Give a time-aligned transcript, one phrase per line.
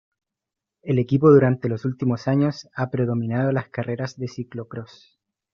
[0.81, 5.19] El equipo durante los últimos años ha predominado las carreras de Ciclocrós.